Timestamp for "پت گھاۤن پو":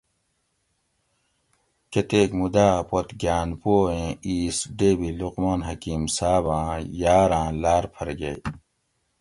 2.89-3.73